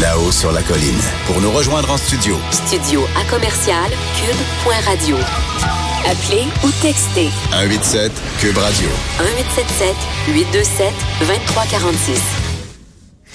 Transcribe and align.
là-haut 0.00 0.32
sur 0.32 0.50
la 0.50 0.62
colline. 0.62 1.00
Pour 1.26 1.40
nous 1.40 1.50
rejoindre 1.50 1.90
en 1.90 1.96
studio, 1.96 2.36
Studio 2.50 3.06
à 3.16 3.30
commercial 3.30 3.90
cube.radio. 4.16 5.16
Appelez 6.06 6.46
ou 6.64 6.70
textez 6.80 7.28
187 7.50 8.10
Cube 8.38 8.56
Radio. 8.56 8.88
1877 9.18 9.94
827 10.28 10.94
2346. 11.20 12.39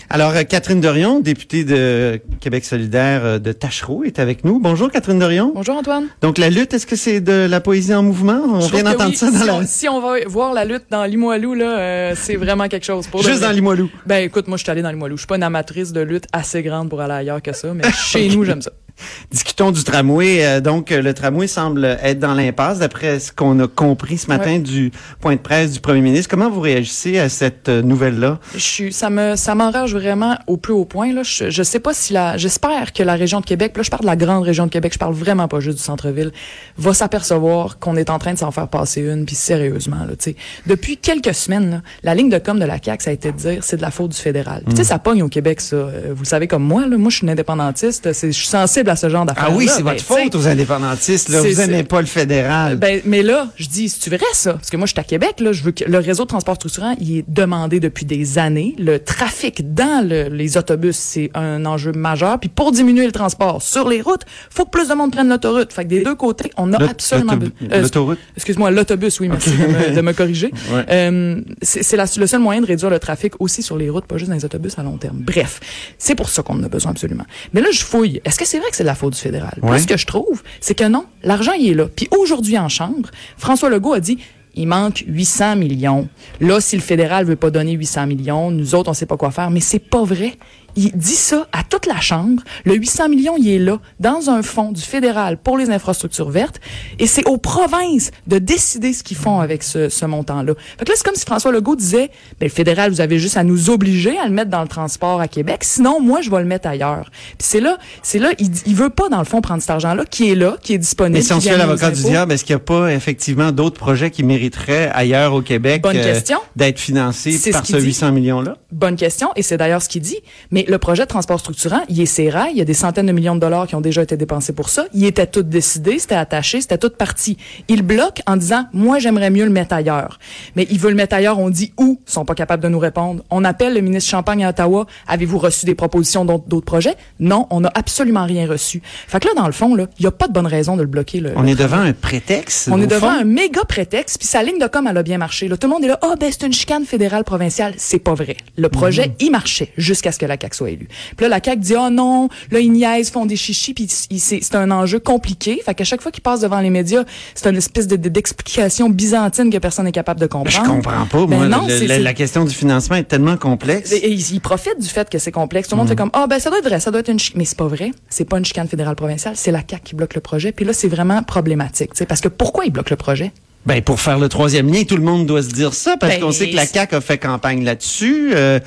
Alors, 0.10 0.31
euh, 0.36 0.44
Catherine 0.44 0.81
Dorion, 0.81 1.20
députée 1.20 1.63
de 1.63 2.21
Québec 2.40 2.63
solidaire 2.63 3.26
euh, 3.26 3.40
de 3.40 3.51
Tachereau, 3.51 4.03
est 4.03 4.20
avec 4.20 4.44
nous. 4.44 4.60
Bonjour, 4.60 4.92
Catherine 4.92 5.20
Dorion. 5.20 5.51
Bonjour 5.56 5.76
Antoine. 5.76 6.08
Donc, 6.21 6.38
la 6.38 6.49
lutte, 6.49 6.74
est-ce 6.74 6.85
que 6.85 6.96
c'est 6.96 7.21
de 7.21 7.47
la 7.49 7.60
poésie 7.60 7.94
en 7.94 8.03
mouvement? 8.03 8.42
On 8.47 8.60
Je 8.62 8.71
vient 8.71 8.83
d'entendre 8.83 9.10
oui, 9.10 9.15
ça 9.15 9.31
dans 9.31 9.39
si 9.39 9.46
la... 9.46 9.56
On, 9.56 9.63
si 9.65 9.89
on 9.89 10.02
va 10.02 10.17
voir 10.28 10.53
la 10.53 10.63
lutte 10.65 10.85
dans 10.92 11.06
Limoilou, 11.06 11.56
là, 11.56 11.79
euh, 11.79 12.13
c'est 12.15 12.35
vraiment 12.35 12.67
quelque 12.67 12.85
chose. 12.85 13.07
Pour 13.07 13.24
Juste 13.24 13.42
dans 13.42 13.52
Limoilou. 13.52 13.89
Ben 14.06 14.24
écoute, 14.24 14.47
moi 14.47 14.57
je 14.57 14.63
suis 14.63 14.71
allée 14.71 14.81
dans 14.81 14.92
Limoilou. 14.92 15.17
Je 15.17 15.21
suis 15.21 15.28
pas 15.28 15.38
une 15.38 15.44
amatrice 15.44 15.92
de 15.92 16.02
lutte 16.02 16.26
assez 16.31 16.62
grande 16.62 16.90
pour 16.90 17.02
aller 17.02 17.13
ailleurs 17.13 17.41
que 17.41 17.53
ça, 17.53 17.73
mais 17.73 17.91
chez 17.91 18.29
nous 18.29 18.43
j'aime 18.43 18.62
ça. 18.62 18.71
Discutons 19.31 19.72
du 19.72 19.84
tramway. 19.84 20.45
Euh, 20.45 20.62
donc, 20.62 20.90
le 20.90 21.13
tramway 21.13 21.48
semble 21.48 21.85
être 22.02 22.20
dans 22.20 22.34
l'impasse, 22.34 22.80
d'après 22.80 23.20
ce 23.20 23.31
qu'on 23.31 23.59
a 23.59 23.68
compris 23.68 24.18
ce 24.18 24.27
matin 24.27 24.52
Ouais. 24.54 24.59
du 24.59 24.91
point 25.21 25.34
de 25.35 25.40
presse 25.40 25.71
du 25.71 25.80
premier 25.80 26.02
ministre. 26.02 26.30
Comment 26.30 26.49
vous 26.49 26.59
réagissez 26.62 27.20
à 27.20 27.30
cette 27.30 27.68
euh, 27.70 27.81
nouvelle-là? 27.81 28.40
Je 28.54 28.59
suis, 28.59 28.94
ça 28.94 29.09
me, 29.09 29.35
ça 29.35 29.55
m'enrage 29.55 29.94
vraiment 29.95 30.38
au 30.48 30.58
plus 30.58 30.73
haut 30.73 30.85
point. 30.85 31.13
Là. 31.13 31.23
Je, 31.23 31.49
je 31.49 31.63
sais 31.63 31.80
pas 31.80 31.94
si 31.94 32.13
la, 32.13 32.38
j'espère 32.38 32.94
que 32.94 33.04
la 33.04 33.16
région 33.16 33.40
de 33.41 33.45
Québec, 33.45 33.76
là 33.76 33.84
je 33.84 33.90
parle 33.90 34.04
de 34.04 34.08
la 34.08 34.16
grande 34.16 34.44
région 34.44 34.66
de 34.66 34.71
Québec, 34.71 34.94
je 34.94 34.99
parle 34.99 35.13
vraiment 35.13 35.48
pas 35.48 35.59
juste 35.59 35.77
du 35.77 35.84
centre-ville, 35.84 36.32
va 36.77 36.93
s'apercevoir 36.93 37.80
qu'on 37.80 37.96
est 37.98 38.09
en 38.09 38.20
train 38.20 38.34
de 38.34 38.38
s'en 38.40 38.52
faire 38.52 38.68
passer 38.68 39.02
une, 39.02 39.26
puis 39.26 39.35
sérieusement 39.35 39.99
là. 40.07 40.16
Tu 40.18 40.32
sais, 40.32 40.35
depuis 40.68 40.98
quelques 40.98 41.34
semaines, 41.34 41.70
là, 41.71 41.82
la 42.04 42.16
ligne 42.16 42.30
de 42.30 42.38
com 42.38 42.59
de 42.59 42.66
la 42.66 42.80
CAC, 42.80 43.02
ça 43.02 43.09
a 43.09 43.13
été 43.13 43.32
de 43.32 43.38
dire 43.38 43.63
c'est 43.63 43.77
de 43.77 43.82
la 43.82 43.91
faute 43.91 44.12
du 44.12 44.18
fédéral. 44.18 44.63
Tu 44.70 44.76
sais, 44.76 44.82
Mm. 44.82 44.85
ça 44.85 44.99
pogne 44.99 45.23
au 45.23 45.30
Québec, 45.30 45.62
ça. 45.62 45.76
Euh, 45.76 46.02
Vous 46.13 46.23
le 46.23 46.27
savez 46.27 46.48
comme 46.48 46.63
moi, 46.63 46.85
là, 46.88 46.98
moi 46.98 47.09
je 47.09 47.18
suis 47.18 47.23
une 47.26 47.32
indépendantiste, 47.32 48.12
c'est, 48.13 48.27
je 48.32 48.38
suis 48.38 48.48
sensible 48.48 48.84
à 48.89 48.95
ce 48.95 49.09
genre 49.09 49.26
d'affaires. 49.26 49.46
Ah 49.49 49.54
oui, 49.55 49.68
c'est 49.70 49.82
votre 49.84 50.04
faute 50.04 50.34
aux 50.35 50.48
indépendantistes. 50.48 51.29
Là. 51.29 51.41
Vous 51.41 51.62
aimez 51.62 51.77
c'est- 51.77 51.84
pas 51.84 52.01
le 52.01 52.07
fédéral. 52.07 52.77
Ben, 52.77 53.01
mais 53.05 53.23
là, 53.23 53.48
je 53.57 53.68
dis, 53.68 53.90
c'est-tu 53.90 54.09
vrai, 54.09 54.26
ça? 54.34 54.54
Parce 54.54 54.70
que 54.70 54.77
moi, 54.77 54.85
je 54.85 54.91
suis 54.91 54.99
à 54.99 55.04
Québec, 55.04 55.40
là, 55.40 55.51
je 55.51 55.63
veux 55.63 55.71
que 55.71 55.84
le 55.85 55.98
réseau 55.99 56.23
de 56.23 56.29
transport 56.29 56.55
structurant, 56.55 56.96
il 56.99 57.18
est 57.20 57.26
demandé 57.27 57.79
depuis 57.79 58.05
des 58.05 58.37
années. 58.37 58.76
Le 58.77 58.99
trafic 58.99 59.74
dans 59.74 60.07
le- 60.07 60.29
les 60.29 60.57
autobus, 60.57 60.96
c'est 60.96 61.32
un 61.34 61.65
enjeu 61.65 61.91
majeur. 61.91 62.40
Puis 62.40 62.49
pour 62.49 62.71
diminuer 62.71 63.05
le 63.05 63.12
transport 63.12 63.62
sur 63.62 63.87
les 63.90 64.02
routes, 64.02 64.24
faut 64.50 64.66
que 64.66 64.70
plus 64.72 64.88
de 64.90 64.94
monde 64.94 65.12
prenne 65.12 65.30
l'autoroute. 65.30 65.72
Fait 65.74 65.84
que 65.84 65.90
des 65.90 66.04
deux 66.04 66.16
côtés, 66.16 66.52
on 66.58 66.72
a 66.74 66.84
absolument... 66.84 67.34
euh, 67.72 67.81
L'autoroute? 67.81 68.20
Excuse-moi, 68.36 68.72
l'autobus, 68.72 69.20
oui, 69.20 69.28
merci 69.30 69.52
de, 69.52 69.56
me, 69.58 69.96
de 69.96 70.02
me 70.02 70.14
corriger. 70.14 70.52
Ouais. 70.72 70.84
Euh, 70.90 71.42
c'est 71.62 71.96
le 72.18 72.28
seul 72.28 72.40
moyen 72.40 72.59
de 72.62 72.66
réduire 72.66 72.90
le 72.90 73.00
trafic 73.00 73.34
aussi 73.40 73.62
sur 73.62 73.78
les 73.78 73.90
routes, 73.90 74.06
pas 74.06 74.18
juste 74.18 74.30
dans 74.30 74.36
les 74.36 74.46
autobus 74.46 74.78
à 74.80 74.84
long 74.84 74.98
terme. 74.98 75.18
Bref, 75.20 75.59
c'est 75.98 76.16
pour 76.16 76.28
ça 76.30 76.42
qu'on 76.44 76.56
en 76.59 76.64
a 76.64 76.68
besoin 76.70 76.92
absolument. 76.92 77.26
Mais 77.54 77.62
là, 77.62 77.68
je 77.72 77.84
fouille. 77.84 78.20
Est-ce 78.26 78.38
que 78.40 78.46
c'est 78.46 78.59
vrai 78.59 78.70
que 78.70 78.75
c'est 78.76 78.84
de 78.84 78.88
la 78.88 78.95
faute 78.95 79.14
du 79.14 79.20
fédéral? 79.20 79.58
Ouais. 79.62 79.80
ce 79.80 79.88
que 79.88 79.98
je 79.98 80.06
trouve, 80.06 80.44
c'est 80.59 80.76
que 80.76 80.88
non, 80.88 81.06
l'argent, 81.23 81.54
il 81.54 81.70
est 81.70 81.73
là. 81.73 81.88
Puis 81.94 82.08
aujourd'hui, 82.18 82.58
en 82.58 82.70
Chambre, 82.70 83.09
François 83.38 83.70
Legault 83.70 83.94
a 83.94 84.00
dit, 84.00 84.20
il 84.56 84.68
manque 84.68 85.04
800 85.08 85.58
millions. 85.58 86.08
Là, 86.40 86.62
si 86.62 86.76
le 86.76 86.81
fédéral 86.81 87.26
veut 87.26 87.36
pas 87.36 87.52
donner 87.52 87.73
800 87.73 88.08
millions, 88.08 88.52
nous 88.52 88.76
autres, 88.76 88.90
on 88.90 88.94
sait 88.94 89.06
pas 89.06 89.18
quoi 89.18 89.31
faire. 89.31 89.52
Mais 89.52 89.59
c'est 89.59 89.80
pas 89.80 90.03
vrai. 90.03 90.34
Il 90.76 90.92
dit 90.95 91.16
ça 91.16 91.48
à 91.52 91.64
toute 91.64 91.86
la 91.86 92.00
Chambre. 92.00 92.44
Le 92.66 92.76
800 92.76 93.09
millions, 93.09 93.36
il 93.38 93.50
est 93.50 93.59
là, 93.59 93.80
dans 94.00 94.30
un 94.30 94.42
fonds 94.42 94.72
du 94.72 94.81
fédéral 94.81 95.38
pour 95.38 95.58
les 95.58 95.70
infrastructures 95.70 96.30
vertes. 96.30 96.59
Et 97.00 97.08
c'est 97.08 97.28
aux 97.28 97.38
provinces 97.38 98.12
de 98.28 98.40
décider 98.40 98.94
ce 98.94 99.03
qu'ils 99.03 99.18
font 99.18 99.40
avec 99.40 99.64
ce, 99.64 99.90
ce 99.90 100.06
montant-là. 100.06 100.53
Fait 100.78 100.86
que 100.86 100.92
là, 100.92 100.96
c'est 100.98 101.06
comme 101.06 101.16
si 101.16 101.26
François 101.26 101.52
Legault 101.52 101.76
disait, 101.76 102.09
ben, 102.40 102.46
le 102.46 102.50
fédéral, 102.50 102.92
vous 102.92 103.02
avez 103.02 103.20
juste 103.20 103.38
à 103.38 103.44
nous 103.44 103.70
obliger 103.70 104.18
à 104.18 104.26
le 104.28 104.34
mettre 104.34 104.52
dans 104.52 104.62
le 104.62 104.68
transport 104.68 105.22
à 105.22 105.28
Québec. 105.28 105.64
Sinon, 105.64 106.00
moi, 106.02 106.22
je 106.22 106.30
vais 106.30 106.40
le 106.40 106.46
mettre 106.46 106.68
ailleurs. 106.68 107.09
Puis 107.38 107.48
c'est 107.48 107.62
là, 107.62 107.78
c'est 108.03 108.20
là, 108.20 108.31
il, 108.40 108.52
il 108.66 108.76
veut 108.76 108.90
pas, 108.90 109.09
dans 109.09 109.20
le 109.20 109.26
fond, 109.26 109.42
prendre 109.42 109.62
cet 109.62 109.72
argent-là, 109.72 110.06
qui 110.06 110.31
est 110.31 110.36
là, 110.36 110.58
qui 110.62 110.73
est 110.73 110.78
disponible. 110.78 111.18
Mais 111.18 111.22
si 111.22 111.34
on 111.34 111.52
nos 111.52 111.58
l'avocat 111.58 111.92
du 111.92 112.03
diable, 112.03 112.34
est-ce 112.34 112.44
qu'il 112.44 112.56
n'y 112.56 112.62
a 112.62 112.66
pas 112.66 112.94
effectivement 112.94 113.52
d'autres 113.52 113.78
projets 113.78 114.12
qui 114.12 114.24
mériteraient 114.24 114.90
ailleurs 114.94 115.34
au 115.34 115.42
Québec 115.42 115.81
question. 115.81 116.40
d'être 116.56 116.80
financés 116.80 117.31
par 117.52 117.62
ce 117.62 117.68
ce 117.68 117.74
qu'il 117.74 117.81
dit. 117.81 117.88
800 117.88 118.12
millions-là? 118.12 118.57
Bonne 118.72 118.96
question, 118.96 119.30
et 119.36 119.42
c'est 119.42 119.57
d'ailleurs 119.57 119.81
ce 119.81 119.90
qu'il 119.90 120.02
dit. 120.02 120.19
Mais 120.52 120.65
le 120.68 120.78
projet 120.78 121.03
de 121.03 121.08
transport 121.08 121.40
structurant, 121.40 121.81
il 121.90 122.00
est 122.02 122.06
ses 122.06 122.30
rails, 122.30 122.52
il 122.52 122.58
y 122.58 122.62
a 122.62 122.66
des 122.66 122.74
centaines 122.74 123.06
de 123.06 123.12
millions 123.12 123.36
de 123.36 123.40
dollars 123.40 123.68
qui 123.68 123.76
ont 123.76 123.81
déjà 123.81 124.02
été 124.03 124.18
dépensés 124.18 124.53
pour 124.53 124.70
ça. 124.70 124.86
Il 124.94 125.06
était 125.06 125.28
tout 125.28 125.44
décidé, 125.44 126.00
c'était 126.00 126.16
attaché, 126.16 126.62
c'était 126.62 126.78
tout 126.78 126.90
parti. 126.90 127.38
Il 127.68 127.81
bloque 127.81 128.22
en 128.28 128.38
disant, 128.38 128.66
moi 128.74 129.00
j'aimerais 129.00 129.30
mieux 129.30 129.46
le 129.46 129.52
mettre 129.52 129.74
ailleurs. 129.74 130.20
Mais 130.56 130.68
il 130.70 130.80
veut 130.80 130.90
le 130.90 130.96
mettre 130.96 131.16
ailleurs, 131.16 131.40
on 131.40 131.50
dit 131.50 131.74
où, 131.78 132.00
ils 132.08 132.12
sont 132.12 132.25
pas 132.25 132.36
capables 132.36 132.64
de 132.64 132.70
nous 132.70 132.80
répondre. 132.80 133.24
On 133.30 133.44
appelle 133.44 133.74
le 133.74 133.81
ministre 133.81 134.09
Champagne 134.09 134.44
à 134.46 134.50
Ottawa, 134.50 134.86
avez-vous 135.08 135.38
reçu 135.38 135.66
des 135.66 135.75
propositions 135.75 136.25
d'autres 136.25 136.59
projets? 136.62 136.96
Non, 137.20 137.48
on 137.50 137.62
n'a 137.62 137.72
absolument 137.75 138.25
rien 138.25 138.48
reçu. 138.48 138.81
Fait 139.08 139.20
que 139.20 139.28
là, 139.28 139.34
dans 139.36 139.46
le 139.48 139.52
fond, 139.54 139.75
là, 139.75 139.88
il 140.00 140.04
n'y 140.04 140.08
a 140.08 140.12
pas 140.12 140.28
de 140.28 140.34
bonne 140.34 140.48
raison 140.48 140.75
de 140.78 140.81
le 140.81 140.88
bloquer. 140.88 141.20
Le, 141.20 141.34
On 141.36 141.42
le 141.44 141.50
est 141.50 141.56
travail. 141.56 141.78
devant 141.80 141.90
un 141.90 141.94
prétexte. 141.94 142.70
On 142.72 142.81
est 142.81 142.88
devant 142.88 143.12
fond? 143.12 143.20
un 143.22 143.24
méga 143.24 143.62
prétexte, 143.66 144.18
puis 144.20 144.28
sa 144.28 144.44
ligne 144.44 144.59
de 144.59 144.68
com, 144.68 144.88
elle 144.90 144.98
a 144.98 145.04
bien 145.04 145.18
marché. 145.18 145.48
Là, 145.48 145.58
tout 145.58 145.68
le 145.68 145.74
monde 145.74 145.84
est 145.84 145.88
là, 145.90 146.00
ah 146.02 146.16
ben 146.20 146.30
c'est 146.31 146.46
une 146.46 146.54
chicane 146.54 146.86
fédérale 146.86 147.24
provinciale. 147.24 147.74
C'est 147.78 148.00
pas 148.00 148.14
vrai. 148.14 148.38
Le 148.58 148.70
projet, 148.70 149.12
il 149.20 149.31
marchait 149.31 149.72
jusqu'à 149.78 150.12
ce 150.12 150.20
que 150.20 150.25
la 150.25 150.38
CAQ 150.42 150.55
soit 150.56 150.72
élue. 150.72 150.88
Puis 151.18 151.24
là, 151.26 151.30
la 151.30 151.40
CAQ 151.44 151.60
dit, 151.62 151.76
oh 151.78 151.90
non, 151.90 152.30
là, 152.52 152.60
ils 152.60 152.72
niaisent, 152.72 153.10
font 153.10 153.26
des 153.26 153.36
chichis, 153.36 153.74
puis 153.74 153.88
c'est 153.90 154.56
un 154.56 154.72
enjeu 154.72 155.00
compliqué. 155.00 155.62
Fait 155.66 155.74
qu'à 155.76 155.84
chaque 155.84 156.02
fois 156.02 156.12
qu'ils 156.12 156.24
passent 156.24 156.42
devant 156.42 156.60
les 156.60 156.70
médias, 156.70 157.04
c'est 157.34 157.50
une 157.50 157.58
espèce 157.58 157.88
de- 157.88 157.96
de- 157.96 158.10
d'explication 158.10 158.90
byzantine 158.90 159.50
que 159.50 159.58
personne 159.58 159.86
n'est 159.86 159.92
capable 159.92 160.20
de 160.20 160.28
comprendre. 160.28 160.66
Je 160.66 160.70
comprends 160.70 161.06
pas, 161.06 161.26
Ben 161.28 161.38
moi. 161.38 161.48
non, 161.48 161.68
Le- 161.68 161.98
la, 162.04 162.14
question 162.14 162.46
du 162.46 162.54
financement 162.54 162.96
est 162.96 163.04
tellement 163.04 163.38
complexe. 163.38 163.92
et, 163.92 163.98
et 163.98 164.12
ils, 164.12 164.34
ils 164.36 164.42
profitent 164.42 164.80
du 164.80 164.88
fait 164.88 165.10
que 165.10 165.18
c'est 165.20 165.32
complexe. 165.32 165.68
Tout 165.70 165.76
le 165.76 165.80
monde 165.80 165.88
fait 165.90 165.96
comme 165.96 166.10
ah 166.14 166.28
ben 166.28 166.40
ça 166.40 166.50
doit 166.50 166.60
être 166.60 166.66
vrai, 166.68 166.80
ça 166.80 166.92
doit 166.92 167.00
être 167.02 167.10
une 167.10 167.20
chicane. 167.20 167.40
mais 167.40 167.46
c'est 167.46 167.58
pas 167.58 167.68
vrai. 167.68 167.92
C'est 168.10 168.26
pas 168.26 168.38
une 168.38 168.46
chicane 168.46 168.68
fédérale 168.68 168.96
provinciale, 168.96 169.34
c'est 169.36 169.52
la 169.52 169.60
CAQ 169.68 169.82
qui 169.84 169.96
bloque 169.96 170.16
le 170.16 170.22
projet. 170.22 170.52
Puis 170.52 170.66
là 170.66 170.74
c'est 170.74 170.88
vraiment 170.88 171.22
problématique, 171.24 171.92
parce 172.08 172.22
que 172.22 172.28
pourquoi 172.30 172.66
ils 172.66 172.72
bloquent 172.72 172.92
le 172.92 172.96
projet? 172.98 173.32
Ben 173.66 173.81
pour 173.81 174.00
faire 174.00 174.20
le 174.20 174.30
troisième 174.30 174.72
lien, 174.72 174.84
tout 174.84 174.96
le 174.96 175.02
monde 175.02 175.26
doit 175.26 175.42
se 175.42 175.50
dire 175.50 175.74
ça 175.74 175.98
parce 175.98 176.14
Ben, 176.16 176.22
qu'on 176.22 176.31
sait 176.31 176.52
que 176.52 176.56
la 176.56 176.68
CAQ 176.68 176.96
a 176.96 177.02
fait 177.02 177.18
campagne 177.18 177.64
là-dessus. 177.64 178.31
Euh, 178.36 178.59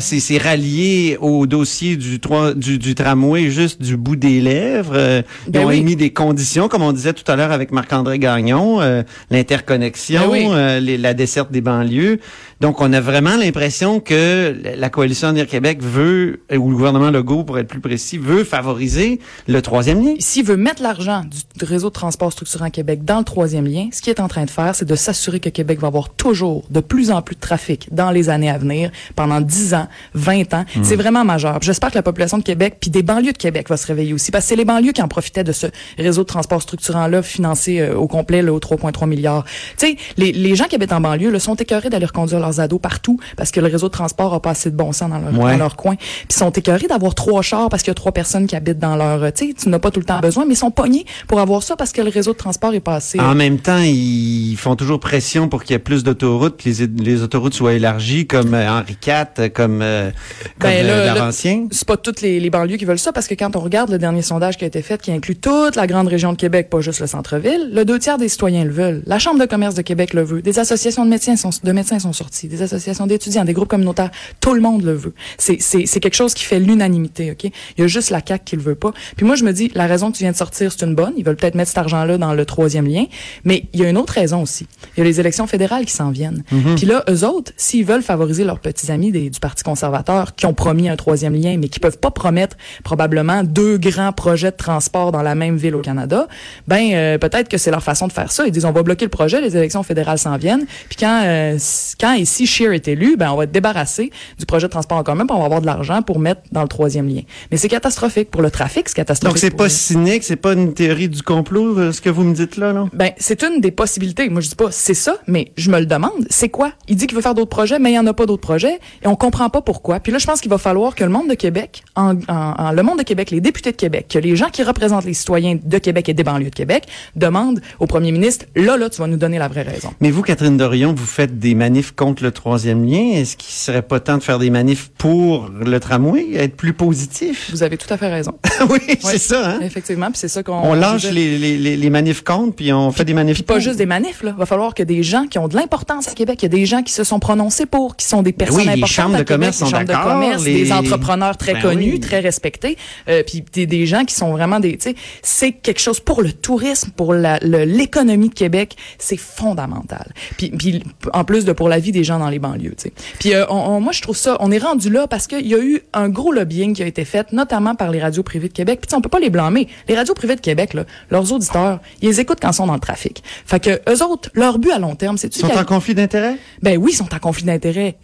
c'est 0.00 0.20
c'est 0.20 0.36
rallié 0.36 1.16
au 1.20 1.46
dossier 1.46 1.96
du, 1.96 2.20
trois- 2.20 2.52
du, 2.52 2.78
du 2.78 2.94
tramway 2.94 3.48
juste 3.50 3.80
du 3.80 3.96
bout 3.96 4.16
des 4.16 4.42
lèvres. 4.42 4.92
Euh, 4.94 5.22
ils 5.46 5.52
Ben 5.52 5.64
ont 5.64 5.68
oui. 5.68 5.78
émis 5.78 5.96
des 5.96 6.10
conditions, 6.12 6.68
comme 6.68 6.82
on 6.82 6.92
disait 6.92 7.14
tout 7.14 7.30
à 7.30 7.36
l'heure 7.36 7.50
avec 7.50 7.72
Marc-André 7.72 8.18
Gagnon, 8.18 8.80
euh, 8.82 9.02
l'interconnexion, 9.30 10.20
Ben 10.22 10.30
oui. 10.30 10.46
euh, 10.50 10.98
la 10.98 11.14
desserte 11.14 11.50
des 11.50 11.60
banlieues. 11.62 12.18
Donc 12.60 12.80
on 12.80 12.92
a 12.92 13.00
vraiment 13.00 13.36
l'impression 13.36 14.00
que 14.00 14.54
la- 14.76 14.90
coalition 14.90 15.28
Avenir 15.28 15.46
Québec 15.46 15.78
veut, 15.82 16.40
euh, 16.52 16.56
ou 16.56 16.70
le 16.70 16.76
gouvernement 16.76 17.10
Legault 17.10 17.44
pour 17.44 17.58
être 17.58 17.68
plus 17.68 17.80
précis, 17.80 18.18
veut 18.18 18.44
favoriser 18.44 19.20
le 19.48 19.60
troisième 19.62 20.02
lien. 20.04 20.14
S'il 20.20 20.44
veut 20.44 20.56
mettre 20.56 20.82
l'argent 20.82 21.22
du 21.58 21.64
réseau 21.64 21.88
de 21.88 21.94
transport 21.94 22.32
structurant 22.32 22.70
Québec 22.70 23.04
dans 23.04 23.18
le 23.18 23.24
troisième 23.24 23.66
lien, 23.66 23.88
ce 23.92 24.00
qu'il 24.02 24.10
est 24.10 24.20
en 24.20 24.25
train 24.28 24.44
de 24.44 24.50
faire, 24.50 24.74
c'est 24.74 24.84
de 24.84 24.94
s'assurer 24.94 25.40
que 25.40 25.48
Québec 25.48 25.78
va 25.80 25.88
avoir 25.88 26.10
toujours 26.10 26.64
de 26.70 26.80
plus 26.80 27.10
en 27.10 27.22
plus 27.22 27.34
de 27.36 27.40
trafic 27.40 27.88
dans 27.92 28.10
les 28.10 28.28
années 28.28 28.50
à 28.50 28.58
venir, 28.58 28.90
pendant 29.14 29.40
10 29.40 29.74
ans, 29.74 29.88
20 30.14 30.54
ans. 30.54 30.64
Hmm. 30.76 30.84
C'est 30.84 30.96
vraiment 30.96 31.24
majeur. 31.24 31.58
J'espère 31.62 31.90
que 31.90 31.94
la 31.96 32.02
population 32.02 32.38
de 32.38 32.42
Québec, 32.42 32.76
puis 32.80 32.90
des 32.90 33.02
banlieues 33.02 33.32
de 33.32 33.38
Québec 33.38 33.68
va 33.68 33.76
se 33.76 33.86
réveiller 33.86 34.12
aussi, 34.12 34.30
parce 34.30 34.44
que 34.44 34.48
c'est 34.50 34.56
les 34.56 34.64
banlieues 34.64 34.92
qui 34.92 35.02
en 35.02 35.08
profitaient 35.08 35.44
de 35.44 35.52
ce 35.52 35.66
réseau 35.98 36.22
de 36.22 36.26
transport 36.28 36.62
structurant-là, 36.62 37.22
financé 37.22 37.80
euh, 37.80 37.94
au 37.96 38.06
complet, 38.06 38.42
là, 38.42 38.52
aux 38.52 38.58
3,3 38.60 39.06
milliards. 39.08 39.44
Tu 39.78 39.86
sais, 39.88 39.96
les, 40.16 40.32
les 40.32 40.54
gens 40.56 40.64
qui 40.64 40.74
habitent 40.76 40.92
en 40.92 41.00
banlieue 41.00 41.30
là, 41.30 41.38
sont 41.40 41.54
écœurés 41.54 41.90
d'aller 41.90 42.06
reconduire 42.06 42.40
leurs 42.40 42.60
ados 42.60 42.80
partout, 42.80 43.18
parce 43.36 43.50
que 43.50 43.60
le 43.60 43.66
réseau 43.68 43.88
de 43.88 43.92
transport 43.92 44.32
a 44.34 44.40
pas 44.40 44.50
assez 44.50 44.70
de 44.70 44.76
bon 44.76 44.92
sens 44.92 45.10
dans 45.10 45.18
leur, 45.18 45.32
Ouais. 45.36 45.52
dans 45.52 45.58
leur 45.58 45.76
coin. 45.76 45.96
Puis 45.96 46.38
sont 46.38 46.50
écœurés 46.50 46.86
d'avoir 46.86 47.14
trois 47.14 47.42
chars 47.42 47.68
parce 47.68 47.82
qu'il 47.82 47.90
y 47.90 47.92
a 47.92 47.94
trois 47.94 48.12
personnes 48.12 48.46
qui 48.46 48.56
habitent 48.56 48.78
dans 48.78 48.96
leur... 48.96 49.22
euh, 49.22 49.30
Tu 49.34 49.48
sais, 49.48 49.54
tu 49.54 49.68
n'as 49.68 49.78
pas 49.78 49.90
tout 49.90 50.00
le 50.00 50.06
temps 50.06 50.20
besoin, 50.20 50.44
mais 50.46 50.54
ils 50.54 50.58
sont 50.58 50.70
pognés 50.70 51.04
pour 51.28 51.40
avoir 51.40 51.62
ça 51.62 51.76
parce 51.76 51.92
que 51.92 52.00
le 52.00 52.10
réseau 52.10 52.32
de 52.32 52.36
transport 52.38 52.72
est 52.74 52.80
pas 52.80 52.94
assez... 52.96 53.20
En 53.20 53.34
même 53.34 53.58
temps, 53.58 53.78
ils 53.78 54.15
font 54.56 54.76
toujours 54.76 55.00
pression 55.00 55.48
pour 55.48 55.62
qu'il 55.62 55.72
y 55.72 55.76
ait 55.76 55.80
plus 55.80 56.04
d'autoroutes, 56.04 56.62
que 56.62 56.68
les, 56.68 56.86
les 56.86 57.22
autoroutes 57.22 57.54
soient 57.54 57.74
élargies, 57.74 58.26
comme 58.26 58.54
euh, 58.54 58.68
Henri 58.68 58.96
IV, 59.06 59.50
comme, 59.50 59.80
euh, 59.82 60.10
comme 60.58 60.70
Ben, 60.70 60.86
euh, 60.86 61.30
c'est 61.70 61.86
pas 61.86 61.96
toutes 61.96 62.20
les, 62.20 62.40
les 62.40 62.50
banlieues 62.50 62.76
qui 62.76 62.84
veulent 62.84 62.98
ça 62.98 63.12
parce 63.12 63.28
que 63.28 63.34
quand 63.34 63.56
on 63.56 63.60
regarde 63.60 63.90
le 63.90 63.98
dernier 63.98 64.22
sondage 64.22 64.56
qui 64.56 64.64
a 64.64 64.66
été 64.66 64.82
fait, 64.82 65.00
qui 65.00 65.12
inclut 65.12 65.36
toute 65.36 65.76
la 65.76 65.86
grande 65.86 66.08
région 66.08 66.32
de 66.32 66.36
Québec, 66.36 66.70
pas 66.70 66.80
juste 66.80 67.00
le 67.00 67.06
centre-ville, 67.06 67.70
le 67.72 67.84
deux 67.84 67.98
tiers 67.98 68.18
des 68.18 68.28
citoyens 68.28 68.64
le 68.64 68.70
veulent. 68.70 69.02
La 69.06 69.18
Chambre 69.18 69.40
de 69.40 69.46
commerce 69.46 69.74
de 69.74 69.82
Québec 69.82 70.14
le 70.14 70.22
veut. 70.22 70.42
Des 70.42 70.58
associations 70.58 71.04
de 71.04 71.10
médecins 71.10 71.36
sont, 71.36 71.50
de 71.62 71.72
médecins 71.72 71.98
sont 71.98 72.12
sorties. 72.12 72.48
Des 72.48 72.62
associations 72.62 73.06
d'étudiants, 73.06 73.44
des 73.44 73.52
groupes 73.52 73.68
communautaires. 73.68 74.10
Tout 74.40 74.54
le 74.54 74.60
monde 74.60 74.82
le 74.82 74.92
veut. 74.92 75.14
C'est 75.38 76.00
quelque 76.00 76.14
chose 76.14 76.34
qui 76.34 76.44
fait 76.44 76.60
l'unanimité, 76.60 77.32
OK? 77.32 77.44
Il 77.44 77.80
y 77.80 77.82
a 77.82 77.86
juste 77.86 78.10
la 78.10 78.20
CAQ 78.26 78.44
qui 78.44 78.56
le 78.56 78.62
veut 78.62 78.74
pas. 78.74 78.92
Puis 79.16 79.26
moi, 79.26 79.34
je 79.36 79.44
me 79.44 79.52
dis, 79.52 79.70
la 79.74 79.86
raison 79.86 80.10
que 80.10 80.16
tu 80.16 80.24
viens 80.24 80.32
de 80.32 80.36
sortir, 80.36 80.72
c'est 80.72 80.84
une 80.84 80.94
bonne. 80.94 81.12
Ils 81.16 81.24
veulent 81.24 81.36
peut-être 81.36 81.54
mettre 81.54 81.68
cet 81.68 81.78
argent-là 81.78 82.18
dans 82.18 82.34
le 82.34 82.44
troisième 82.44 82.86
lien. 82.86 83.06
Mais 83.44 83.64
il 83.72 83.80
y 83.80 83.84
a 83.84 83.88
une 83.88 83.98
autre 83.98 84.05
raison 84.10 84.42
aussi. 84.42 84.66
Il 84.96 85.00
y 85.00 85.02
a 85.02 85.04
les 85.04 85.20
élections 85.20 85.46
fédérales 85.46 85.84
qui 85.84 85.92
s'en 85.92 86.10
viennent. 86.10 86.42
Puis 86.76 86.86
là, 86.86 87.04
eux 87.10 87.24
autres, 87.24 87.52
s'ils 87.56 87.84
veulent 87.84 88.02
favoriser 88.02 88.44
leurs 88.44 88.60
petits 88.60 88.90
amis 88.90 89.12
des- 89.12 89.30
du 89.30 89.40
Parti 89.40 89.62
conservateur 89.62 90.34
qui 90.34 90.46
ont 90.46 90.54
promis 90.54 90.88
un 90.88 90.96
troisième 90.96 91.34
lien, 91.34 91.56
mais 91.58 91.68
qui 91.68 91.80
peuvent 91.80 91.98
pas 91.98 92.10
promettre 92.10 92.56
probablement 92.84 93.42
deux 93.44 93.78
grands 93.78 94.12
projets 94.12 94.50
de 94.50 94.56
transport 94.56 95.12
dans 95.12 95.22
la 95.22 95.34
même 95.34 95.56
ville 95.56 95.74
au 95.74 95.80
Canada, 95.80 96.28
ben 96.68 96.92
euh, 96.92 97.18
peut-être 97.18 97.48
que 97.48 97.58
c'est 97.58 97.70
leur 97.70 97.82
façon 97.82 98.06
de 98.06 98.12
faire 98.12 98.30
ça. 98.32 98.46
Ils 98.46 98.52
disent 98.52 98.64
on 98.64 98.72
va 98.72 98.82
bloquer 98.82 99.04
le 99.04 99.10
projet, 99.10 99.40
les 99.40 99.56
élections 99.56 99.82
fédérales 99.82 100.18
s'en 100.18 100.36
viennent. 100.36 100.66
Puis 100.88 100.96
quand 101.00 101.22
euh, 101.24 101.58
quand 102.00 102.14
et 102.14 102.24
si 102.24 102.46
Scheer 102.46 102.72
est 102.72 102.88
élu, 102.88 103.16
ben 103.16 103.30
on 103.30 103.36
va 103.36 103.44
être 103.44 103.52
débarrassé 103.52 104.10
du 104.38 104.46
projet 104.46 104.66
de 104.66 104.70
transport 104.72 104.98
en 104.98 105.02
commun, 105.02 105.26
puis 105.26 105.34
on 105.36 105.40
va 105.40 105.46
avoir 105.46 105.60
de 105.60 105.66
l'argent 105.66 106.02
pour 106.02 106.18
mettre 106.18 106.42
dans 106.52 106.62
le 106.62 106.68
troisième 106.68 107.08
lien. 107.08 107.22
Mais 107.50 107.56
c'est 107.56 107.68
catastrophique 107.68 108.30
pour 108.30 108.42
le 108.42 108.50
trafic, 108.50 108.88
c'est 108.88 108.94
catastrophique. 108.94 109.34
Donc 109.34 109.38
c'est 109.40 109.56
pas 109.56 109.68
cynique, 109.68 110.22
c'est 110.24 110.36
pas 110.36 110.52
une 110.52 110.74
théorie 110.74 111.08
du 111.08 111.22
complot, 111.22 111.78
euh, 111.78 111.92
ce 111.92 112.00
que 112.00 112.10
vous 112.10 112.22
me 112.24 112.34
dites 112.34 112.56
là, 112.56 112.72
là? 112.72 112.86
Ben, 112.92 113.10
c'est 113.18 113.42
une 113.42 113.60
des 113.60 113.70
possibilités. 113.70 113.95
Moi, 114.30 114.40
je 114.40 114.48
dis 114.48 114.54
pas 114.54 114.70
c'est 114.70 114.94
ça, 114.94 115.16
mais 115.26 115.52
je 115.56 115.70
me 115.70 115.78
le 115.80 115.86
demande. 115.86 116.26
C'est 116.30 116.48
quoi? 116.48 116.72
Il 116.88 116.96
dit 116.96 117.06
qu'il 117.06 117.16
veut 117.16 117.22
faire 117.22 117.34
d'autres 117.34 117.50
projets, 117.50 117.78
mais 117.78 117.92
il 117.92 117.94
y 117.94 117.98
en 117.98 118.06
a 118.06 118.12
pas 118.14 118.26
d'autres 118.26 118.42
projets, 118.42 118.78
et 119.02 119.06
on 119.06 119.16
comprend 119.16 119.48
pas 119.50 119.60
pourquoi. 119.62 120.00
Puis 120.00 120.12
là, 120.12 120.18
je 120.18 120.26
pense 120.26 120.40
qu'il 120.40 120.50
va 120.50 120.58
falloir 120.58 120.94
que 120.94 121.04
le 121.04 121.10
monde 121.10 121.28
de 121.28 121.34
Québec, 121.34 121.82
en, 121.94 122.14
en- 122.28 122.54
en- 122.58 122.72
le 122.72 122.82
monde 122.82 122.98
de 122.98 123.02
Québec, 123.04 123.30
les 123.30 123.40
députés 123.40 123.72
de 123.72 123.76
Québec, 123.76 124.06
que 124.12 124.18
les 124.18 124.36
gens 124.36 124.48
qui 124.50 124.62
représentent 124.62 125.04
les 125.04 125.14
citoyens 125.14 125.58
de 125.62 125.78
Québec 125.78 126.08
et 126.08 126.14
des 126.14 126.24
banlieues 126.24 126.50
de 126.50 126.54
Québec, 126.54 126.84
demandent 127.14 127.60
au 127.80 127.86
premier 127.86 128.12
ministre, 128.12 128.46
là, 128.54 128.76
là, 128.76 128.88
tu 128.90 129.00
vas 129.00 129.06
nous 129.06 129.16
donner 129.16 129.38
la 129.38 129.48
vraie 129.48 129.62
raison. 129.62 129.92
Mais 130.00 130.10
vous, 130.10 130.22
Catherine 130.22 130.56
Dorion, 130.56 130.92
vous 130.96 131.06
faites 131.06 131.38
des 131.38 131.54
manifs 131.54 131.92
contre 131.92 132.22
le 132.22 132.30
troisième 132.30 132.84
lien. 132.84 133.12
Est-ce 133.14 133.36
qu'il 133.36 133.54
serait 133.54 133.82
pas 133.82 134.00
temps 134.00 134.18
de 134.18 134.22
faire 134.22 134.38
des 134.38 134.50
manifs 134.50 134.90
pour 134.98 135.48
le 135.48 135.80
tramway, 135.80 136.26
être 136.34 136.56
plus 136.56 136.72
positif? 136.72 137.50
Vous 137.50 137.62
avez 137.62 137.76
tout 137.76 137.92
à 137.92 137.96
fait 137.96 138.08
raison. 138.08 138.32
oui, 138.70 138.78
c'est 139.00 139.18
ça, 139.18 139.50
hein? 139.50 139.60
Effectivement, 139.62 140.06
puis 140.10 140.18
c'est 140.18 140.28
ça 140.28 140.42
qu'on 140.42 140.54
On 140.54 140.74
lâche 140.74 141.04
les, 141.04 141.38
les, 141.38 141.76
les, 141.76 141.90
manifs 141.90 142.22
contre, 142.22 142.54
puis 142.56 142.72
on 142.72 142.90
fait 142.92 143.04
des 143.04 143.14
manifs 143.14 143.42
pas 143.42 143.54
pour. 143.54 143.62
Juste 143.76 143.78
des 143.78 143.86
manifs, 143.86 144.22
là. 144.22 144.32
Va 144.36 144.46
falloir 144.46 144.74
que 144.74 144.82
des 144.82 145.02
gens 145.02 145.26
qui 145.26 145.38
ont 145.38 145.48
de 145.48 145.54
l'importance 145.56 146.08
à 146.08 146.12
Québec, 146.12 146.38
il 146.42 146.44
y 146.44 146.46
a 146.46 146.48
des 146.48 146.66
gens 146.66 146.82
qui 146.82 146.92
se 146.92 147.04
sont 147.04 147.18
prononcés 147.18 147.66
pour, 147.66 147.96
qui 147.96 148.06
sont 148.06 148.22
des 148.22 148.32
personnes 148.32 148.64
Ben 148.64 148.74
les 148.76 148.82
importantes 148.82 148.88
chambres 148.90 149.14
à 149.14 149.18
de 149.18 149.22
Québec, 149.24 149.36
commerce 149.36 149.58
des 149.58 149.64
sont 149.64 149.70
chambres 149.70 149.84
de 149.84 150.10
commerce, 150.10 150.44
les- 150.44 150.62
des 150.64 150.72
entrepreneurs 150.72 151.36
très 151.36 151.54
Ben 151.54 151.62
connus, 151.62 151.92
oui. 151.92 152.00
très 152.00 152.20
respectés, 152.20 152.76
euh, 153.08 153.22
puis 153.26 153.44
des, 153.52 153.66
des 153.66 153.86
gens 153.86 154.04
qui 154.04 154.14
sont 154.14 154.30
vraiment 154.32 154.60
des, 154.60 154.78
c'est 155.22 155.52
quelque 155.52 155.80
chose 155.80 156.00
pour 156.00 156.22
le 156.22 156.32
tourisme, 156.32 156.90
pour 156.96 157.14
l'économie 157.14 158.28
de 158.28 158.34
Québec, 158.34 158.76
c'est 158.98 159.16
fondamental. 159.16 160.12
Puis, 160.36 160.50
puis 160.50 160.82
en 161.12 161.24
plus 161.24 161.44
de 161.44 161.52
pour 161.52 161.68
la 161.68 161.78
vie 161.78 161.92
des 161.92 162.04
gens 162.04 162.18
dans 162.18 162.28
les 162.28 162.38
banlieues, 162.38 162.74
tu 162.76 162.84
sais. 162.84 162.92
Puis 163.18 163.34
euh, 163.34 163.44
on- 163.48 163.54
on- 163.76 163.80
moi 163.80 163.92
je 163.92 164.02
trouve 164.02 164.16
ça, 164.16 164.36
on 164.40 164.50
est 164.50 164.58
rendu 164.58 164.90
là 164.90 165.06
parce 165.06 165.26
qu'il 165.26 165.46
y 165.46 165.54
a 165.54 165.58
eu 165.58 165.82
un 165.92 166.08
gros 166.08 166.32
lobbying 166.32 166.74
qui 166.74 166.82
a 166.82 166.86
été 166.86 167.04
fait, 167.04 167.32
notamment 167.32 167.74
par 167.74 167.90
les 167.90 168.00
radios 168.00 168.22
privées 168.22 168.48
de 168.48 168.52
Québec. 168.52 168.80
Puis 168.86 168.94
on 168.96 169.00
peut 169.00 169.08
pas 169.08 169.20
les 169.20 169.30
blâmer. 169.30 169.68
Les 169.88 169.96
radios 169.96 170.14
privées 170.14 170.36
de 170.36 170.40
Québec, 170.40 170.74
là, 170.74 170.84
leurs 171.10 171.32
auditeurs, 171.32 171.80
ils 172.02 172.08
les 172.08 172.20
écoutent 172.20 172.38
quand 172.40 172.50
ils 172.50 172.54
sont 172.54 172.66
dans 172.66 172.74
le 172.74 172.80
trafic. 172.80 173.22
Fait 173.46 173.60
que 173.66 173.90
eux 173.90 174.02
autres, 174.04 174.30
leur 174.34 174.58
but 174.58 174.70
à 174.70 174.78
long 174.78 174.94
terme, 174.94 175.16
c'est 175.18 175.34
Ils 175.36 175.40
sont 175.40 175.52
en 175.56 175.64
conflit 175.64 175.94
d'intérêt? 175.94 176.36
ben 176.62 176.76
oui, 176.78 176.92
ils 176.92 176.96
sont 176.96 177.12
en 177.14 177.18
conflit 177.18 177.44
d'intérêts. 177.44 177.96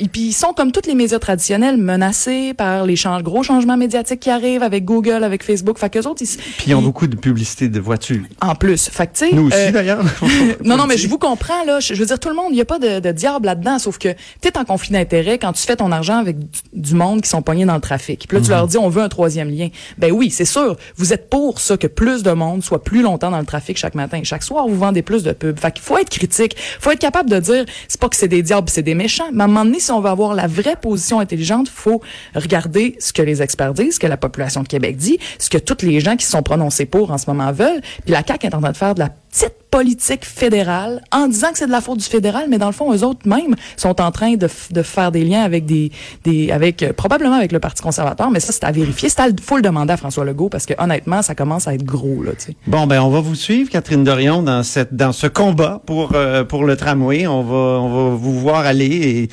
Et 0.00 0.08
puis 0.08 0.20
ils 0.28 0.32
sont 0.32 0.52
comme 0.52 0.72
tous 0.72 0.86
les 0.86 0.94
médias 0.94 1.18
traditionnels 1.18 1.76
menacés 1.76 2.54
par 2.54 2.84
les 2.86 2.96
change- 2.96 3.22
gros 3.22 3.42
changements 3.42 3.76
médiatiques 3.76 4.20
qui 4.20 4.30
arrivent 4.30 4.62
avec 4.62 4.84
Google, 4.84 5.24
avec 5.24 5.42
Facebook. 5.42 5.78
Fait 5.78 5.90
qu'eux 5.90 6.06
autres, 6.06 6.22
ils, 6.22 6.36
Puis 6.58 6.64
ils 6.68 6.74
ont 6.74 6.82
beaucoup 6.82 7.06
de 7.06 7.16
publicité 7.16 7.68
de 7.68 7.80
voitures. 7.80 8.22
en 8.40 8.54
plus. 8.54 8.88
Fait 8.90 9.06
que 9.06 9.12
tu 9.18 9.28
sais, 9.28 9.34
Nous 9.34 9.46
aussi, 9.48 9.56
euh, 9.56 9.70
d'ailleurs. 9.72 10.02
non, 10.64 10.76
non, 10.76 10.86
mais 10.86 10.96
je 10.96 11.08
vous 11.08 11.18
comprends, 11.18 11.64
là. 11.64 11.80
Je, 11.80 11.94
je 11.94 12.00
veux 12.00 12.06
dire, 12.06 12.18
tout 12.20 12.28
le 12.28 12.34
monde, 12.34 12.46
il 12.50 12.54
n'y 12.54 12.60
a 12.60 12.64
pas 12.64 12.78
de, 12.78 13.00
de 13.00 13.12
diable 13.12 13.46
là-dedans, 13.46 13.78
sauf 13.78 13.98
que 13.98 14.08
tu 14.40 14.48
es 14.48 14.56
en 14.58 14.64
conflit 14.64 14.92
d'intérêt 14.92 15.38
quand 15.38 15.52
tu 15.52 15.62
fais 15.62 15.76
ton 15.76 15.90
argent 15.92 16.18
avec 16.18 16.36
du, 16.72 16.94
monde 16.94 17.22
qui 17.22 17.28
sont 17.28 17.42
pognés 17.42 17.64
dans 17.64 17.74
le 17.74 17.80
trafic. 17.80 18.26
Puis 18.28 18.38
là, 18.38 18.42
tu 18.44 18.50
leur 18.50 18.66
dis, 18.66 18.78
on 18.78 18.88
veut 18.88 19.02
un 19.02 19.08
troisième 19.08 19.50
lien. 19.50 19.68
Ben 19.98 20.12
oui, 20.12 20.30
c'est 20.30 20.44
sûr. 20.44 20.76
Vous 20.96 21.12
êtes 21.12 21.28
pour 21.28 21.60
ça, 21.60 21.76
que 21.76 21.86
plus 21.86 22.22
de 22.22 22.30
monde 22.30 22.62
soit 22.62 22.82
plus 22.84 23.02
longtemps 23.02 23.30
dans 23.30 23.38
le 23.40 23.46
trafic 23.46 23.76
chaque 23.76 23.94
matin. 23.94 24.20
Chaque 24.24 24.42
soir, 24.42 24.66
vous 24.68 24.76
vendez 24.78 25.02
plus 25.08 25.22
de 25.22 25.32
pubs. 25.32 25.58
Fait 25.58 25.72
qu'il 25.72 25.82
faut 25.82 25.96
être 25.96 26.10
critique. 26.10 26.54
faut 26.80 26.90
être 26.90 26.98
capable 26.98 27.30
de 27.30 27.40
dire, 27.40 27.64
c'est 27.88 27.98
pas 27.98 28.10
que 28.10 28.16
c'est 28.16 28.28
des 28.28 28.42
diables, 28.42 28.68
c'est 28.68 28.82
des 28.82 28.94
méchants. 28.94 29.30
Mais 29.32 29.42
à 29.42 29.44
un 29.44 29.48
moment 29.48 29.64
donné, 29.64 29.80
si 29.80 29.90
on 29.90 30.02
veut 30.02 30.10
avoir 30.10 30.34
la 30.34 30.46
vraie 30.46 30.76
position 30.76 31.18
intelligente, 31.18 31.70
faut 31.70 32.02
regarder 32.34 32.94
ce 33.00 33.14
que 33.14 33.22
les 33.22 33.40
experts 33.40 33.72
disent, 33.72 33.94
ce 33.94 34.00
que 34.00 34.06
la 34.06 34.18
population 34.18 34.62
de 34.62 34.68
Québec 34.68 34.98
dit, 34.98 35.18
ce 35.38 35.48
que 35.48 35.56
tous 35.56 35.82
les 35.86 36.00
gens 36.00 36.16
qui 36.16 36.26
se 36.26 36.32
sont 36.32 36.42
prononcés 36.42 36.84
pour 36.84 37.10
en 37.10 37.16
ce 37.16 37.24
moment 37.26 37.50
veulent. 37.52 37.80
Puis 38.04 38.12
la 38.12 38.22
CAQ 38.22 38.48
est 38.48 38.54
en 38.54 38.60
train 38.60 38.72
de 38.72 38.76
faire 38.76 38.94
de 38.94 39.00
la 39.00 39.08
petite 39.30 39.54
politique 39.70 40.24
fédérale 40.24 41.02
en 41.12 41.28
disant 41.28 41.52
que 41.52 41.58
c'est 41.58 41.66
de 41.66 41.72
la 41.72 41.80
faute 41.80 41.98
du 41.98 42.04
fédéral, 42.04 42.46
mais 42.48 42.58
dans 42.58 42.66
le 42.66 42.72
fond, 42.72 42.92
eux 42.92 43.04
autres 43.04 43.28
même 43.28 43.54
sont 43.76 44.00
en 44.00 44.10
train 44.10 44.34
de, 44.34 44.48
de 44.70 44.82
faire 44.82 45.12
des 45.12 45.24
liens 45.24 45.42
avec 45.42 45.66
des, 45.66 45.92
des 46.24 46.50
avec 46.50 46.82
euh, 46.82 46.92
probablement 46.92 47.36
avec 47.36 47.52
le 47.52 47.60
Parti 47.60 47.82
conservateur, 47.82 48.30
mais 48.30 48.40
ça 48.40 48.52
c'est 48.52 48.64
à 48.64 48.72
vérifier. 48.72 49.08
C'est 49.08 49.20
à, 49.20 49.28
faut 49.42 49.56
le 49.56 49.62
demander 49.62 49.92
à 49.92 49.96
François 49.96 50.24
Legault 50.24 50.48
parce 50.48 50.66
que 50.66 50.74
honnêtement, 50.78 51.22
ça 51.22 51.34
commence 51.34 51.68
à 51.68 51.74
être 51.74 51.84
gros 51.84 52.22
là. 52.22 52.32
Tu 52.32 52.46
sais. 52.46 52.56
Bon, 52.66 52.86
ben, 52.86 53.00
on 53.02 53.10
va 53.10 53.20
vous 53.20 53.34
suivre, 53.34 53.70
Catherine 53.70 54.04
Dorion, 54.04 54.42
dans 54.42 54.62
cette, 54.62 54.94
dans 54.94 55.12
ce 55.12 55.26
combat 55.26 55.82
pour, 55.86 56.12
euh, 56.14 56.44
pour 56.44 56.64
le 56.64 56.76
tramway. 56.76 57.26
On 57.26 57.42
va, 57.42 57.80
on 57.80 58.10
va 58.10 58.16
vous 58.16 58.38
voir 58.40 58.60
aller 58.60 58.86
et 58.86 59.28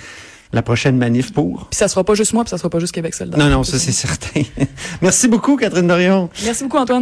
la 0.55 0.61
prochaine 0.61 0.97
manif 0.97 1.33
pour. 1.33 1.67
Puis 1.69 1.77
ça 1.77 1.87
sera 1.87 2.03
pas 2.03 2.15
juste 2.15 2.33
moi, 2.33 2.43
puis 2.43 2.49
ça 2.49 2.57
sera 2.57 2.69
pas 2.69 2.79
juste 2.79 2.93
Québec 2.93 3.13
solidaire. 3.13 3.37
Non, 3.39 3.49
non, 3.49 3.63
ça, 3.63 3.77
c'est 3.77 3.91
certain. 3.91 4.41
Merci 5.01 5.27
beaucoup, 5.27 5.57
Catherine 5.57 5.87
Dorion. 5.87 6.29
Merci 6.43 6.63
beaucoup 6.63 6.77
Antoine. 6.77 6.93